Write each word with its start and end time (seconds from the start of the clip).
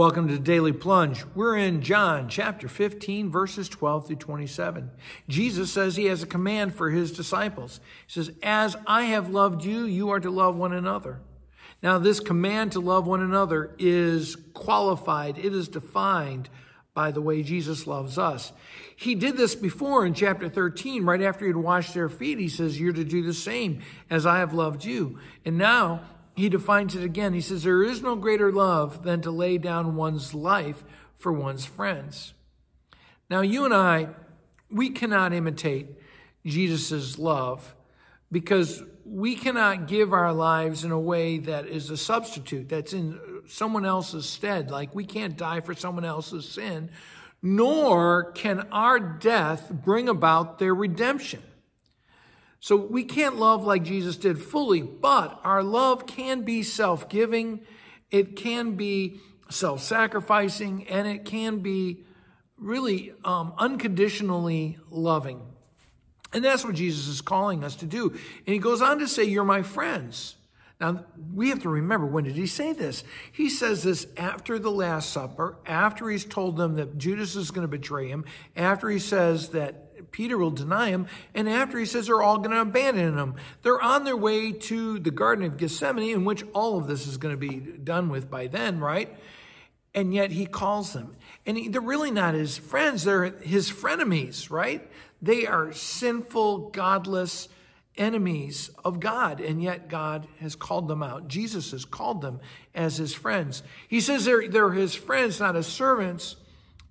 Welcome 0.00 0.28
to 0.28 0.38
Daily 0.38 0.72
Plunge. 0.72 1.26
We're 1.34 1.58
in 1.58 1.82
John 1.82 2.30
chapter 2.30 2.68
15, 2.68 3.28
verses 3.28 3.68
12 3.68 4.06
through 4.06 4.16
27. 4.16 4.90
Jesus 5.28 5.70
says 5.70 5.94
he 5.94 6.06
has 6.06 6.22
a 6.22 6.26
command 6.26 6.74
for 6.74 6.88
his 6.88 7.12
disciples. 7.12 7.80
He 8.06 8.12
says, 8.14 8.32
As 8.42 8.78
I 8.86 9.02
have 9.02 9.28
loved 9.28 9.62
you, 9.62 9.84
you 9.84 10.08
are 10.08 10.18
to 10.18 10.30
love 10.30 10.56
one 10.56 10.72
another. 10.72 11.20
Now, 11.82 11.98
this 11.98 12.18
command 12.18 12.72
to 12.72 12.80
love 12.80 13.06
one 13.06 13.20
another 13.20 13.74
is 13.78 14.36
qualified, 14.54 15.36
it 15.36 15.52
is 15.52 15.68
defined 15.68 16.48
by 16.94 17.10
the 17.10 17.20
way 17.20 17.42
Jesus 17.42 17.86
loves 17.86 18.16
us. 18.16 18.52
He 18.96 19.14
did 19.14 19.36
this 19.36 19.54
before 19.54 20.06
in 20.06 20.14
chapter 20.14 20.48
13, 20.48 21.04
right 21.04 21.20
after 21.20 21.44
he 21.44 21.50
had 21.50 21.58
washed 21.58 21.92
their 21.92 22.08
feet. 22.08 22.38
He 22.38 22.48
says, 22.48 22.80
You're 22.80 22.94
to 22.94 23.04
do 23.04 23.22
the 23.22 23.34
same 23.34 23.82
as 24.08 24.24
I 24.24 24.38
have 24.38 24.54
loved 24.54 24.82
you. 24.82 25.18
And 25.44 25.58
now 25.58 26.00
he 26.40 26.48
defines 26.48 26.96
it 26.96 27.04
again. 27.04 27.34
He 27.34 27.40
says, 27.40 27.62
There 27.62 27.82
is 27.82 28.02
no 28.02 28.16
greater 28.16 28.50
love 28.50 29.02
than 29.02 29.20
to 29.22 29.30
lay 29.30 29.58
down 29.58 29.96
one's 29.96 30.34
life 30.34 30.82
for 31.16 31.32
one's 31.32 31.66
friends. 31.66 32.34
Now, 33.28 33.42
you 33.42 33.64
and 33.64 33.74
I, 33.74 34.08
we 34.70 34.90
cannot 34.90 35.32
imitate 35.32 35.88
Jesus' 36.44 37.18
love 37.18 37.74
because 38.32 38.82
we 39.04 39.34
cannot 39.34 39.88
give 39.88 40.12
our 40.12 40.32
lives 40.32 40.84
in 40.84 40.92
a 40.92 40.98
way 40.98 41.38
that 41.38 41.66
is 41.66 41.90
a 41.90 41.96
substitute, 41.96 42.68
that's 42.68 42.92
in 42.92 43.18
someone 43.48 43.84
else's 43.84 44.28
stead. 44.28 44.70
Like 44.70 44.94
we 44.94 45.04
can't 45.04 45.36
die 45.36 45.60
for 45.60 45.74
someone 45.74 46.04
else's 46.04 46.48
sin, 46.48 46.90
nor 47.42 48.32
can 48.32 48.68
our 48.70 48.98
death 48.98 49.70
bring 49.70 50.08
about 50.08 50.58
their 50.58 50.74
redemption. 50.74 51.42
So 52.60 52.76
we 52.76 53.04
can't 53.04 53.36
love 53.36 53.64
like 53.64 53.82
Jesus 53.82 54.16
did 54.16 54.40
fully, 54.40 54.82
but 54.82 55.40
our 55.44 55.62
love 55.62 56.06
can 56.06 56.42
be 56.42 56.62
self 56.62 57.08
giving, 57.08 57.60
it 58.10 58.36
can 58.36 58.76
be 58.76 59.18
self 59.48 59.82
sacrificing, 59.82 60.86
and 60.88 61.08
it 61.08 61.24
can 61.24 61.60
be 61.60 62.04
really 62.58 63.14
um, 63.24 63.54
unconditionally 63.56 64.78
loving. 64.90 65.40
And 66.32 66.44
that's 66.44 66.64
what 66.64 66.74
Jesus 66.74 67.08
is 67.08 67.22
calling 67.22 67.64
us 67.64 67.76
to 67.76 67.86
do. 67.86 68.10
And 68.10 68.54
he 68.54 68.58
goes 68.58 68.82
on 68.82 68.98
to 68.98 69.08
say, 69.08 69.24
You're 69.24 69.44
my 69.44 69.62
friends. 69.62 70.36
Now, 70.80 71.04
we 71.34 71.50
have 71.50 71.62
to 71.62 71.68
remember, 71.68 72.06
when 72.06 72.24
did 72.24 72.36
he 72.36 72.46
say 72.46 72.72
this? 72.72 73.04
He 73.32 73.50
says 73.50 73.82
this 73.82 74.06
after 74.16 74.58
the 74.58 74.70
Last 74.70 75.10
Supper, 75.10 75.58
after 75.66 76.08
he's 76.08 76.24
told 76.24 76.56
them 76.56 76.76
that 76.76 76.96
Judas 76.96 77.36
is 77.36 77.50
going 77.50 77.64
to 77.64 77.68
betray 77.68 78.08
him, 78.08 78.24
after 78.56 78.88
he 78.88 78.98
says 78.98 79.50
that 79.50 79.89
Peter 80.12 80.36
will 80.36 80.50
deny 80.50 80.88
him, 80.88 81.06
and 81.34 81.48
after 81.48 81.78
he 81.78 81.84
says 81.84 82.06
they're 82.06 82.22
all 82.22 82.38
going 82.38 82.50
to 82.50 82.60
abandon 82.60 83.16
him. 83.16 83.34
They're 83.62 83.80
on 83.80 84.04
their 84.04 84.16
way 84.16 84.52
to 84.52 84.98
the 84.98 85.10
Garden 85.10 85.44
of 85.44 85.56
Gethsemane, 85.56 86.10
in 86.10 86.24
which 86.24 86.44
all 86.52 86.78
of 86.78 86.86
this 86.86 87.06
is 87.06 87.16
going 87.16 87.34
to 87.34 87.38
be 87.38 87.58
done 87.58 88.08
with 88.08 88.30
by 88.30 88.46
then, 88.46 88.80
right? 88.80 89.16
And 89.94 90.14
yet 90.14 90.30
he 90.30 90.46
calls 90.46 90.92
them. 90.92 91.16
And 91.46 91.56
he, 91.56 91.68
they're 91.68 91.80
really 91.80 92.10
not 92.10 92.34
his 92.34 92.58
friends, 92.58 93.04
they're 93.04 93.24
his 93.24 93.70
frenemies, 93.70 94.50
right? 94.50 94.88
They 95.22 95.46
are 95.46 95.72
sinful, 95.72 96.70
godless, 96.70 97.48
enemies 97.96 98.70
of 98.84 98.98
God, 98.98 99.40
and 99.40 99.62
yet 99.62 99.88
God 99.88 100.26
has 100.40 100.54
called 100.54 100.88
them 100.88 101.02
out. 101.02 101.28
Jesus 101.28 101.72
has 101.72 101.84
called 101.84 102.22
them 102.22 102.40
as 102.74 102.96
his 102.96 103.12
friends. 103.12 103.62
He 103.88 104.00
says 104.00 104.24
they're, 104.24 104.48
they're 104.48 104.70
his 104.70 104.94
friends, 104.94 105.40
not 105.40 105.54
his 105.54 105.66
servants, 105.66 106.36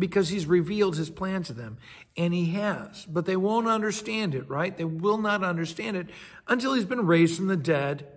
because 0.00 0.28
he's 0.28 0.46
revealed 0.46 0.96
his 0.96 1.10
plan 1.10 1.44
to 1.44 1.52
them. 1.52 1.78
And 2.16 2.34
he 2.34 2.50
has. 2.52 3.06
But 3.06 3.26
they 3.26 3.36
won't 3.36 3.68
understand 3.68 4.34
it, 4.34 4.48
right? 4.48 4.76
They 4.76 4.84
will 4.84 5.18
not 5.18 5.44
understand 5.44 5.96
it 5.96 6.08
until 6.48 6.74
he's 6.74 6.84
been 6.84 7.06
raised 7.06 7.36
from 7.36 7.46
the 7.46 7.56
dead. 7.56 8.08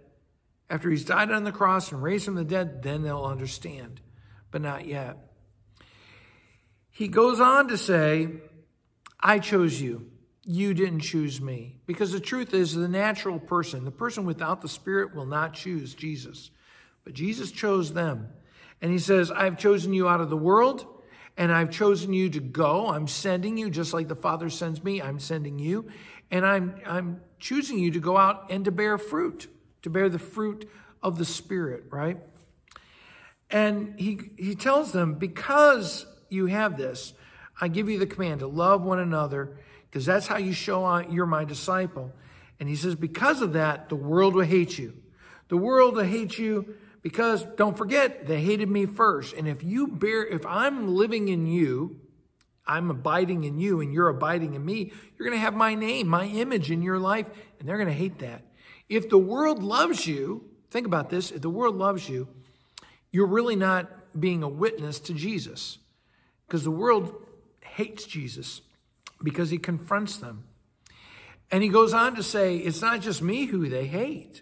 After 0.69 0.89
he's 0.89 1.05
died 1.05 1.29
on 1.29 1.43
the 1.43 1.51
cross 1.51 1.91
and 1.91 2.01
raised 2.01 2.25
from 2.25 2.35
the 2.35 2.43
dead, 2.43 2.81
then 2.81 3.03
they'll 3.03 3.25
understand. 3.25 4.01
But 4.49 4.61
not 4.61 4.87
yet. 4.87 5.17
He 6.89 7.07
goes 7.07 7.39
on 7.39 7.67
to 7.67 7.77
say, 7.77 8.29
I 9.19 9.37
chose 9.37 9.79
you 9.79 10.09
you 10.45 10.73
didn't 10.73 10.99
choose 10.99 11.39
me. 11.39 11.77
Because 11.85 12.11
the 12.11 12.19
truth 12.19 12.53
is, 12.53 12.73
the 12.73 12.87
natural 12.87 13.39
person, 13.39 13.85
the 13.85 13.91
person 13.91 14.25
without 14.25 14.61
the 14.61 14.69
Spirit, 14.69 15.15
will 15.15 15.25
not 15.25 15.53
choose 15.53 15.93
Jesus. 15.93 16.51
But 17.03 17.13
Jesus 17.13 17.51
chose 17.51 17.93
them. 17.93 18.29
And 18.81 18.91
he 18.91 18.99
says, 18.99 19.31
I've 19.31 19.57
chosen 19.57 19.93
you 19.93 20.07
out 20.09 20.21
of 20.21 20.29
the 20.29 20.37
world, 20.37 20.85
and 21.37 21.51
I've 21.51 21.71
chosen 21.71 22.13
you 22.13 22.29
to 22.29 22.39
go. 22.39 22.89
I'm 22.89 23.07
sending 23.07 23.57
you, 23.57 23.69
just 23.69 23.93
like 23.93 24.07
the 24.07 24.15
Father 24.15 24.49
sends 24.49 24.83
me, 24.83 25.01
I'm 25.01 25.19
sending 25.19 25.59
you. 25.59 25.87
And 26.29 26.45
I'm, 26.45 26.75
I'm 26.85 27.21
choosing 27.39 27.79
you 27.79 27.91
to 27.91 27.99
go 27.99 28.17
out 28.17 28.47
and 28.49 28.65
to 28.65 28.71
bear 28.71 28.97
fruit, 28.97 29.47
to 29.81 29.89
bear 29.89 30.09
the 30.09 30.19
fruit 30.19 30.69
of 31.01 31.17
the 31.17 31.25
Spirit, 31.25 31.85
right? 31.91 32.17
And 33.49 33.99
he, 33.99 34.19
he 34.37 34.55
tells 34.55 34.91
them, 34.91 35.15
because 35.15 36.05
you 36.29 36.47
have 36.47 36.77
this, 36.77 37.13
I 37.59 37.67
give 37.67 37.89
you 37.89 37.99
the 37.99 38.07
command 38.07 38.39
to 38.39 38.47
love 38.47 38.83
one 38.83 38.99
another 38.99 39.57
because 39.89 40.05
that's 40.05 40.25
how 40.25 40.37
you 40.37 40.53
show 40.53 40.97
you're 41.09 41.27
my 41.27 41.45
disciple. 41.45 42.11
And 42.59 42.67
he 42.67 42.75
says, 42.75 42.95
because 42.95 43.41
of 43.41 43.53
that, 43.53 43.89
the 43.89 43.95
world 43.95 44.33
will 44.33 44.45
hate 44.45 44.79
you. 44.79 44.95
The 45.49 45.57
world 45.57 45.95
will 45.95 46.03
hate 46.03 46.39
you 46.39 46.75
because 47.03 47.43
don't 47.57 47.77
forget, 47.77 48.25
they 48.25 48.41
hated 48.41 48.69
me 48.69 48.85
first. 48.85 49.35
And 49.35 49.47
if 49.47 49.61
you 49.61 49.87
bear, 49.87 50.25
if 50.25 50.45
I'm 50.45 50.95
living 50.95 51.27
in 51.27 51.45
you, 51.45 51.99
I'm 52.65 52.89
abiding 52.89 53.43
in 53.43 53.59
you 53.59 53.81
and 53.81 53.93
you're 53.93 54.07
abiding 54.07 54.53
in 54.53 54.65
me, 54.65 54.93
you're 55.17 55.27
going 55.27 55.37
to 55.37 55.43
have 55.43 55.53
my 55.53 55.75
name, 55.75 56.07
my 56.07 56.25
image 56.25 56.71
in 56.71 56.81
your 56.81 56.97
life, 56.97 57.29
and 57.59 57.67
they're 57.67 57.77
going 57.77 57.89
to 57.89 57.93
hate 57.93 58.19
that. 58.19 58.45
If 58.87 59.09
the 59.09 59.17
world 59.17 59.61
loves 59.61 60.07
you, 60.07 60.49
think 60.71 60.87
about 60.87 61.09
this, 61.09 61.29
if 61.29 61.41
the 61.41 61.49
world 61.49 61.75
loves 61.75 62.07
you, 62.07 62.29
you're 63.11 63.27
really 63.27 63.57
not 63.57 63.89
being 64.17 64.41
a 64.41 64.47
witness 64.47 64.99
to 65.01 65.13
Jesus 65.13 65.77
because 66.47 66.63
the 66.63 66.71
world 66.71 67.13
hates 67.61 68.05
Jesus 68.05 68.61
because 69.21 69.49
he 69.49 69.57
confronts 69.57 70.17
them. 70.17 70.45
And 71.51 71.61
he 71.63 71.69
goes 71.69 71.93
on 71.93 72.15
to 72.15 72.23
say, 72.23 72.57
it's 72.57 72.81
not 72.81 73.01
just 73.01 73.21
me 73.21 73.45
who 73.45 73.67
they 73.67 73.87
hate. 73.87 74.41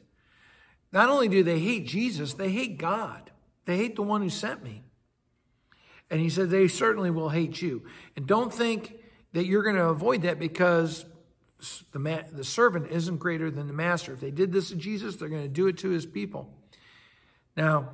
Not 0.91 1.09
only 1.09 1.27
do 1.27 1.43
they 1.43 1.59
hate 1.59 1.87
Jesus, 1.87 2.33
they 2.33 2.49
hate 2.49 2.77
God. 2.77 3.31
They 3.65 3.77
hate 3.77 3.95
the 3.95 4.01
one 4.03 4.21
who 4.21 4.29
sent 4.29 4.63
me. 4.63 4.83
And 6.09 6.19
he 6.19 6.29
said, 6.29 6.49
they 6.49 6.67
certainly 6.67 7.09
will 7.09 7.29
hate 7.29 7.61
you. 7.61 7.83
And 8.17 8.27
don't 8.27 8.53
think 8.53 8.95
that 9.33 9.45
you're 9.45 9.63
going 9.63 9.77
to 9.77 9.85
avoid 9.85 10.23
that 10.23 10.39
because 10.39 11.05
the, 11.93 11.99
ma- 11.99 12.23
the 12.31 12.43
servant 12.43 12.87
isn't 12.91 13.17
greater 13.17 13.49
than 13.49 13.67
the 13.67 13.73
master. 13.73 14.13
If 14.13 14.19
they 14.19 14.31
did 14.31 14.51
this 14.51 14.69
to 14.69 14.75
Jesus, 14.75 15.15
they're 15.15 15.29
going 15.29 15.43
to 15.43 15.47
do 15.47 15.67
it 15.67 15.77
to 15.79 15.89
his 15.89 16.05
people. 16.05 16.53
Now, 17.55 17.89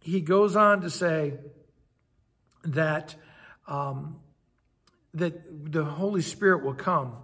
he 0.00 0.20
goes 0.20 0.56
on 0.56 0.80
to 0.80 0.90
say 0.90 1.34
that 2.64 3.14
um, 3.68 4.16
that 5.14 5.72
the 5.72 5.84
Holy 5.84 6.22
Spirit 6.22 6.64
will 6.64 6.74
come. 6.74 7.16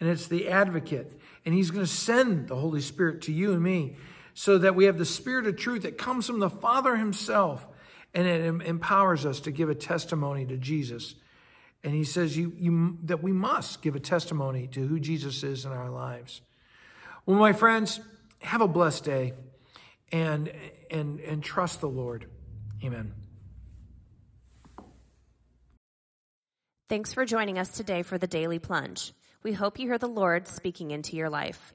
And 0.00 0.08
it's 0.08 0.26
the 0.26 0.48
advocate. 0.48 1.18
And 1.44 1.54
he's 1.54 1.70
going 1.70 1.84
to 1.84 1.90
send 1.90 2.48
the 2.48 2.56
Holy 2.56 2.80
Spirit 2.80 3.22
to 3.22 3.32
you 3.32 3.52
and 3.52 3.62
me 3.62 3.96
so 4.34 4.58
that 4.58 4.74
we 4.74 4.86
have 4.86 4.98
the 4.98 5.04
Spirit 5.04 5.46
of 5.46 5.56
truth 5.56 5.82
that 5.82 5.98
comes 5.98 6.26
from 6.26 6.40
the 6.40 6.50
Father 6.50 6.96
himself. 6.96 7.66
And 8.14 8.26
it 8.26 8.66
empowers 8.66 9.24
us 9.24 9.40
to 9.40 9.50
give 9.50 9.70
a 9.70 9.74
testimony 9.74 10.44
to 10.46 10.56
Jesus. 10.56 11.14
And 11.82 11.94
he 11.94 12.04
says 12.04 12.36
you, 12.36 12.52
you, 12.56 12.98
that 13.04 13.22
we 13.22 13.32
must 13.32 13.82
give 13.82 13.96
a 13.96 14.00
testimony 14.00 14.66
to 14.68 14.86
who 14.86 15.00
Jesus 15.00 15.42
is 15.42 15.64
in 15.64 15.72
our 15.72 15.90
lives. 15.90 16.42
Well, 17.24 17.38
my 17.38 17.52
friends, 17.52 18.00
have 18.40 18.60
a 18.60 18.68
blessed 18.68 19.04
day 19.04 19.32
and, 20.10 20.52
and, 20.90 21.20
and 21.20 21.42
trust 21.42 21.80
the 21.80 21.88
Lord. 21.88 22.26
Amen. 22.84 23.14
Thanks 26.88 27.14
for 27.14 27.24
joining 27.24 27.58
us 27.58 27.70
today 27.70 28.02
for 28.02 28.18
the 28.18 28.26
Daily 28.26 28.58
Plunge. 28.58 29.14
We 29.42 29.52
hope 29.52 29.78
you 29.78 29.88
hear 29.88 29.98
the 29.98 30.08
Lord 30.08 30.46
speaking 30.46 30.90
into 30.90 31.16
your 31.16 31.30
life. 31.30 31.74